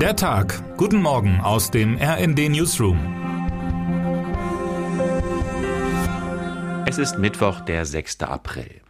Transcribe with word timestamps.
Der 0.00 0.14
Tag. 0.14 0.62
Guten 0.76 1.00
Morgen 1.00 1.40
aus 1.40 1.70
dem 1.70 1.96
RND 1.96 2.50
Newsroom. 2.50 2.98
Es 6.84 6.98
ist 6.98 7.16
Mittwoch, 7.18 7.62
der 7.62 7.86
6. 7.86 8.20
April. 8.24 8.82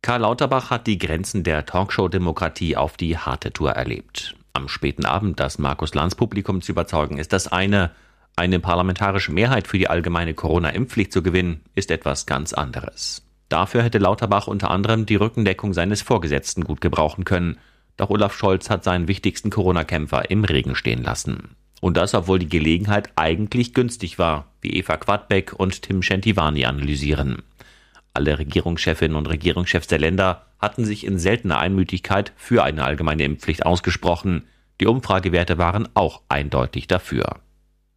Karl 0.00 0.22
Lauterbach 0.22 0.70
hat 0.70 0.86
die 0.86 0.96
Grenzen 0.96 1.42
der 1.42 1.66
Talkshow-Demokratie 1.66 2.78
auf 2.78 2.96
die 2.96 3.18
harte 3.18 3.52
Tour 3.52 3.72
erlebt. 3.72 4.34
Am 4.54 4.68
späten 4.68 5.04
Abend 5.04 5.38
das 5.38 5.58
Markus-Lanz-Publikum 5.58 6.62
zu 6.62 6.72
überzeugen, 6.72 7.18
ist 7.18 7.34
das 7.34 7.48
eine. 7.48 7.90
Eine 8.36 8.60
parlamentarische 8.60 9.32
Mehrheit 9.32 9.66
für 9.68 9.76
die 9.76 9.90
allgemeine 9.90 10.32
Corona-Impfpflicht 10.32 11.12
zu 11.12 11.22
gewinnen, 11.22 11.60
ist 11.74 11.90
etwas 11.90 12.24
ganz 12.24 12.54
anderes. 12.54 13.22
Dafür 13.50 13.82
hätte 13.82 13.98
Lauterbach 13.98 14.46
unter 14.46 14.70
anderem 14.70 15.04
die 15.04 15.16
Rückendeckung 15.16 15.74
seines 15.74 16.00
Vorgesetzten 16.00 16.64
gut 16.64 16.80
gebrauchen 16.80 17.26
können– 17.26 17.58
doch 17.96 18.10
Olaf 18.10 18.36
Scholz 18.36 18.70
hat 18.70 18.84
seinen 18.84 19.08
wichtigsten 19.08 19.50
Corona-Kämpfer 19.50 20.30
im 20.30 20.44
Regen 20.44 20.74
stehen 20.74 21.02
lassen. 21.02 21.56
Und 21.80 21.96
das, 21.96 22.14
obwohl 22.14 22.38
die 22.38 22.48
Gelegenheit 22.48 23.10
eigentlich 23.16 23.74
günstig 23.74 24.18
war, 24.18 24.46
wie 24.60 24.70
Eva 24.70 24.96
Quadbeck 24.96 25.52
und 25.52 25.82
Tim 25.82 26.02
Schentivani 26.02 26.64
analysieren. 26.64 27.42
Alle 28.14 28.38
Regierungschefinnen 28.38 29.16
und 29.16 29.28
Regierungschefs 29.28 29.88
der 29.88 29.98
Länder 29.98 30.46
hatten 30.60 30.84
sich 30.84 31.04
in 31.04 31.18
seltener 31.18 31.58
Einmütigkeit 31.58 32.32
für 32.36 32.64
eine 32.64 32.84
allgemeine 32.84 33.24
Impfpflicht 33.24 33.66
ausgesprochen. 33.66 34.44
Die 34.80 34.86
Umfragewerte 34.86 35.58
waren 35.58 35.88
auch 35.94 36.22
eindeutig 36.28 36.86
dafür. 36.86 37.40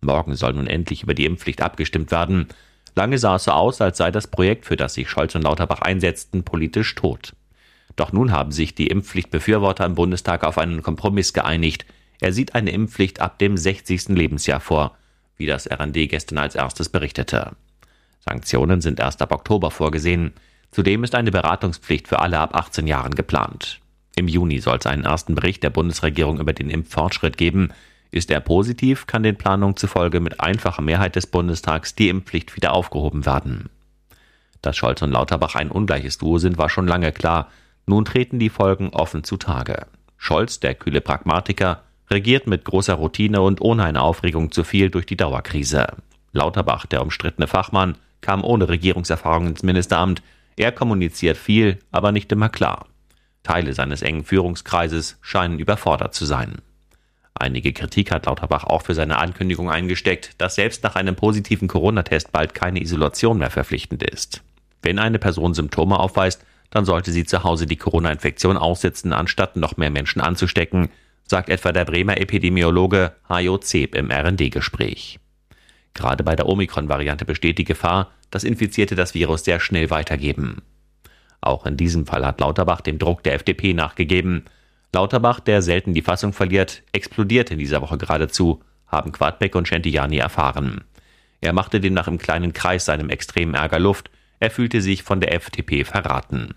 Morgen 0.02 0.36
soll 0.36 0.54
nun 0.54 0.68
endlich 0.68 1.04
über 1.04 1.14
die 1.14 1.26
Impfpflicht 1.26 1.62
abgestimmt 1.62 2.12
werden. 2.12 2.48
Lange 2.95 3.20
sah 3.20 3.36
es 3.36 3.45
so 3.45 3.52
aus, 3.52 3.80
als 3.80 3.98
sei 3.98 4.12
das 4.12 4.28
Projekt, 4.28 4.66
für 4.66 4.76
das 4.76 4.95
sich 4.95 5.09
Scholz 5.09 5.34
und 5.36 5.44
Lauterbach 5.44 5.82
einsetzten, 5.82 6.44
politisch 6.44 6.95
tot. 6.95 7.34
Doch 7.98 8.14
nun 8.14 8.32
haben 8.32 8.54
sich 8.54 8.76
die 8.76 8.88
Impfpflichtbefürworter 8.88 9.86
im 9.86 9.96
Bundestag 9.96 10.46
auf 10.46 10.58
einen 10.58 10.82
Kompromiss 10.82 11.34
geeinigt. 11.34 11.86
Er 12.22 12.32
sieht 12.32 12.56
eine 12.56 12.72
Impfpflicht 12.72 13.20
ab 13.20 13.40
dem 13.40 13.58
60. 13.58 14.10
Lebensjahr 14.10 14.62
vor, 14.62 14.96
wie 15.36 15.48
das 15.48 15.70
RND 15.70 16.08
gestern 16.08 16.38
als 16.38 16.56
erstes 16.56 16.90
berichtete. 16.90 17.52
Sanktionen 18.20 18.81
sind 18.81 19.00
erst 19.00 19.22
ab 19.22 19.31
Oktober 19.31 19.72
vorgesehen. 19.72 20.34
Zudem 20.72 21.03
ist 21.03 21.16
eine 21.16 21.31
Beratungspflicht 21.31 22.08
für 22.08 22.20
alle 22.20 22.40
ab 22.40 22.56
18 22.56 22.88
Jahren 22.88 23.16
geplant. 23.16 23.81
Im 24.16 24.28
Juni 24.28 24.59
soll 24.59 24.78
es 24.78 24.86
einen 24.86 25.06
ersten 25.06 25.36
Bericht 25.36 25.64
der 25.64 25.70
Bundesregierung 25.70 26.40
über 26.40 26.53
den 26.53 26.70
Impffortschritt 26.70 27.38
geben. 27.38 27.70
Ist 28.12 28.30
er 28.30 28.42
positiv, 28.42 29.08
kann 29.08 29.23
den 29.23 29.38
Planungen 29.38 29.75
zufolge 29.75 30.20
mit 30.20 30.40
einfacher 30.40 30.81
Mehrheit 30.81 31.16
des 31.16 31.28
Bundestags 31.28 31.95
die 31.95 32.09
Impfpflicht 32.09 32.56
wieder 32.56 32.73
aufgehoben 32.73 33.25
werden. 33.25 33.70
Dass 34.62 34.78
Scholz 34.78 35.02
und 35.02 35.12
Lauterbach 35.12 35.56
ein 35.56 35.72
ungleiches 35.72 36.18
Duo 36.18 36.38
sind, 36.38 36.58
war 36.58 36.70
schon 36.70 36.88
lange 36.88 37.12
klar. 37.12 37.50
Nun 37.88 38.04
treten 38.06 38.38
die 38.38 38.50
Folgen 38.50 38.90
offen 38.90 39.24
zutage. 39.24 39.88
Scholz, 40.18 40.60
der 40.60 40.76
kühle 40.76 41.00
Pragmatiker, 41.02 41.84
regiert 42.10 42.46
mit 42.46 42.66
großer 42.66 42.96
Routine 42.96 43.42
und 43.42 43.62
ohne 43.62 43.86
eine 43.86 44.02
Aufregung 44.02 44.52
zu 44.52 44.64
viel 44.64 44.90
durch 44.90 45.06
die 45.06 45.18
Dauerkrise. 45.18 45.88
Lauterbach, 46.34 46.86
der 46.86 47.02
umstrittene 47.02 47.48
Fachmann, 47.48 47.98
kam 48.20 48.44
ohne 48.44 48.68
Regierungserfahrung 48.68 49.48
ins 49.48 49.64
Ministeramt. 49.64 50.22
Er 50.58 50.74
kommuniziert 50.74 51.38
viel, 51.38 51.80
aber 51.92 52.12
nicht 52.12 52.32
immer 52.32 52.50
klar. 52.50 52.88
Teile 53.44 53.74
seines 53.74 54.02
engen 54.02 54.26
Führungskreises 54.26 55.18
scheinen 55.22 55.58
überfordert 55.58 56.14
zu 56.14 56.26
sein. 56.26 56.58
Einige 57.36 57.72
Kritik 57.72 58.12
hat 58.12 58.26
Lauterbach 58.26 58.66
auch 58.66 58.82
für 58.82 58.96
seine 58.96 59.18
Ankündigung 59.18 59.70
eingesteckt, 59.70 60.42
dass 60.42 60.56
selbst 60.56 60.84
nach 60.84 60.96
einem 60.96 61.16
positiven 61.16 61.68
Corona-Test 61.68 62.32
bald 62.34 62.54
keine 62.54 62.82
Isolation 62.82 63.38
mehr 63.38 63.52
verpflichtend 63.52 64.04
ist. 64.04 64.42
Wenn 64.82 65.00
eine 65.00 65.20
Person 65.20 65.54
Symptome 65.54 66.00
aufweist, 66.00 66.44
dann 66.70 66.86
sollte 66.86 67.12
sie 67.12 67.26
zu 67.26 67.44
Hause 67.44 67.66
die 67.66 67.78
Corona-Infektion 67.78 68.58
aussitzen, 68.58 69.14
anstatt 69.14 69.56
noch 69.56 69.78
mehr 69.78 69.90
Menschen 69.90 70.22
anzustecken, 70.22 70.90
sagt 71.26 71.50
etwa 71.50 71.72
der 71.72 71.86
Bremer 71.86 72.18
Epidemiologe 72.18 73.14
Hajo 73.28 73.58
Zeb 73.58 73.96
im 73.96 74.12
RD-Gespräch. 74.12 75.20
Gerade 75.94 76.24
bei 76.24 76.36
der 76.36 76.48
Omikron-Variante 76.48 77.26
besteht 77.26 77.58
die 77.58 77.64
Gefahr, 77.64 78.12
dass 78.30 78.44
Infizierte 78.44 78.96
das 78.96 79.14
Virus 79.14 79.44
sehr 79.44 79.59
schnell 79.59 79.90
weitergeben. 79.90 80.62
Auch 81.41 81.66
in 81.66 81.78
diesem 81.78 82.06
Fall 82.06 82.25
hat 82.25 82.40
Lauterbach 82.40 82.81
dem 82.81 83.00
Druck 83.00 83.24
der 83.24 83.34
FDP 83.34 83.74
nachgegeben. 83.74 84.46
Lauterbach, 84.94 85.40
der 85.40 85.62
selten 85.62 85.94
die 85.94 86.02
Fassung 86.02 86.34
verliert, 86.34 86.84
explodierte 86.91 87.53
in 87.53 87.59
dieser 87.59 87.81
Woche 87.81 87.97
geradezu, 87.97 88.62
haben 88.88 89.12
Quadbeck 89.12 89.56
und 89.56 89.68
Gentiliani 89.68 90.18
erfahren. 90.18 90.84
Er 91.40 91.53
machte 91.53 91.80
demnach 91.80 92.08
im 92.08 92.18
kleinen 92.18 92.53
Kreis 92.53 92.86
seinem 92.86 93.09
extremen 93.09 93.53
Ärger 93.53 93.80
Luft 93.80 94.09
er 94.40 94.52
fühlte 94.52 94.81
sich 94.81 95.03
von 95.03 95.20
der 95.20 95.34
FDP 95.34 95.84
verraten. 95.84 96.53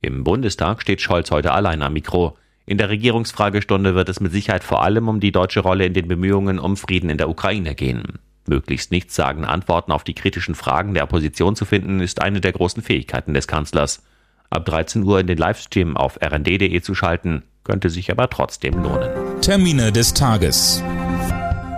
Im 0.00 0.24
Bundestag 0.24 0.82
steht 0.82 1.00
Scholz 1.00 1.30
heute 1.30 1.52
allein 1.52 1.82
am 1.82 1.92
Mikro. 1.92 2.36
In 2.66 2.78
der 2.78 2.88
Regierungsfragestunde 2.88 3.94
wird 3.94 4.08
es 4.08 4.20
mit 4.20 4.32
Sicherheit 4.32 4.64
vor 4.64 4.82
allem 4.82 5.08
um 5.08 5.20
die 5.20 5.32
deutsche 5.32 5.60
Rolle 5.60 5.86
in 5.86 5.94
den 5.94 6.08
Bemühungen 6.08 6.58
um 6.58 6.76
Frieden 6.76 7.10
in 7.10 7.18
der 7.18 7.28
Ukraine 7.28 7.74
gehen. 7.74 8.18
Möglichst 8.46 8.92
nichtssagende 8.92 9.48
Antworten 9.48 9.92
auf 9.92 10.04
die 10.04 10.14
kritischen 10.14 10.54
Fragen 10.54 10.94
der 10.94 11.04
Opposition 11.04 11.56
zu 11.56 11.64
finden, 11.64 12.00
ist 12.00 12.22
eine 12.22 12.40
der 12.40 12.52
großen 12.52 12.82
Fähigkeiten 12.82 13.34
des 13.34 13.48
Kanzlers. 13.48 14.02
Ab 14.50 14.64
13 14.66 15.02
Uhr 15.02 15.18
in 15.20 15.26
den 15.26 15.38
Livestream 15.38 15.96
auf 15.96 16.18
rnd.de 16.22 16.80
zu 16.80 16.94
schalten, 16.94 17.42
könnte 17.64 17.90
sich 17.90 18.10
aber 18.10 18.30
trotzdem 18.30 18.74
lohnen. 18.82 19.10
Termine 19.40 19.90
des 19.90 20.14
Tages. 20.14 20.82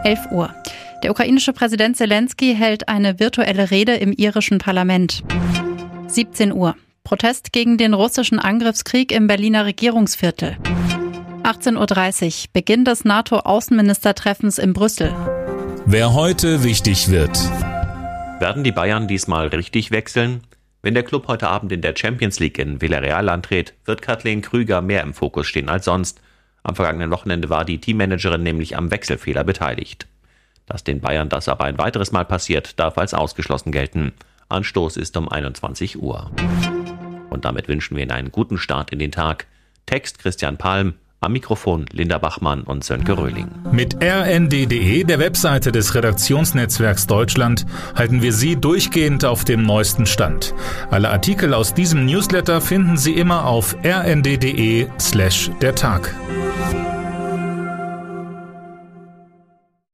11 0.05 0.31
Uhr. 0.31 0.55
Der 1.03 1.11
ukrainische 1.11 1.53
Präsident 1.53 1.97
Zelensky 1.97 2.55
hält 2.55 2.89
eine 2.89 3.19
virtuelle 3.19 3.71
Rede 3.71 3.95
im 3.95 4.13
irischen 4.13 4.59
Parlament. 4.59 5.23
17 6.09 6.53
Uhr. 6.53 6.77
Protest 7.09 7.55
gegen 7.55 7.79
den 7.79 7.95
russischen 7.95 8.39
Angriffskrieg 8.39 9.13
im 9.13 9.29
Berliner 9.29 9.65
Regierungsviertel. 9.65 10.59
18.30 11.43 12.27
Uhr. 12.27 12.49
Beginn 12.53 12.85
des 12.85 13.07
NATO-Außenministertreffens 13.07 14.59
in 14.59 14.75
Brüssel. 14.75 15.17
Wer 15.87 16.13
heute 16.13 16.65
wichtig 16.65 17.09
wird. 17.09 17.35
Werden 18.41 18.63
die 18.63 18.73
Bayern 18.73 19.09
diesmal 19.09 19.47
richtig 19.47 19.91
wechseln? 19.91 20.43
Wenn 20.83 20.93
der 20.93 21.03
Club 21.03 21.29
heute 21.29 21.49
Abend 21.49 21.73
in 21.73 21.81
der 21.81 21.95
Champions 21.97 22.41
League 22.41 22.59
in 22.59 22.83
Villarreal 22.83 23.31
antritt, 23.31 23.73
wird 23.87 24.03
Kathleen 24.03 24.43
Krüger 24.43 24.83
mehr 24.83 25.03
im 25.03 25.15
Fokus 25.15 25.47
stehen 25.47 25.71
als 25.71 25.87
sonst. 25.87 26.21
Am 26.63 26.75
vergangenen 26.75 27.11
Wochenende 27.11 27.49
war 27.49 27.65
die 27.65 27.81
Teammanagerin 27.81 28.43
nämlich 28.43 28.77
am 28.77 28.91
Wechselfehler 28.91 29.45
beteiligt. 29.45 30.07
Dass 30.67 30.85
den 30.85 31.01
Bayern 31.01 31.31
das 31.31 31.49
aber 31.49 31.65
ein 31.65 31.79
weiteres 31.79 32.13
Mal 32.13 32.27
passiert, 32.27 32.79
darf 32.79 32.99
als 32.99 33.15
ausgeschlossen 33.15 33.73
gelten. 33.73 34.13
Anstoß 34.51 34.99
ist 34.99 35.17
um 35.17 35.31
21 35.31 36.03
Uhr. 36.03 36.31
Und 37.31 37.45
damit 37.45 37.69
wünschen 37.69 37.97
wir 37.97 38.03
Ihnen 38.03 38.13
einen 38.13 38.33
guten 38.33 38.59
Start 38.59 38.91
in 38.91 38.99
den 38.99 39.13
Tag. 39.13 39.47
Text 39.87 40.19
Christian 40.19 40.57
Palm, 40.59 40.95
am 41.21 41.33
Mikrofon 41.33 41.87
Linda 41.93 42.19
Bachmann 42.19 42.63
und 42.63 42.85
Sönke 42.85 43.19
Röhling. 43.19 43.49
Mit 43.73 43.97
rnd.de, 44.03 45.05
der 45.05 45.19
Webseite 45.19 45.73
des 45.73 45.95
Redaktionsnetzwerks 45.95 47.07
Deutschland, 47.07 47.67
halten 47.97 48.23
wir 48.23 48.33
Sie 48.33 48.57
durchgehend 48.57 49.25
auf 49.25 49.45
dem 49.45 49.63
neuesten 49.63 50.07
Stand. 50.07 50.55
Alle 50.91 51.11
Artikel 51.11 51.55
aus 51.55 51.75
diesem 51.75 52.07
Newsletter 52.07 52.61
finden 52.61 52.97
Sie 52.97 53.15
immer 53.15 53.47
auf 53.47 53.77
rnd.de 53.85 54.87
slash 55.01 55.51
der 55.61 55.75
Tag. 55.75 56.15